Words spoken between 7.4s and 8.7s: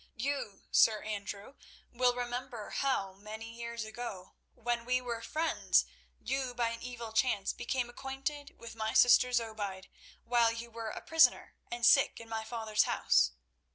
became acquainted